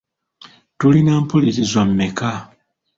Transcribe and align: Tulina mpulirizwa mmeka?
Tulina 0.79 1.13
mpulirizwa 1.23 1.81
mmeka? 1.89 2.31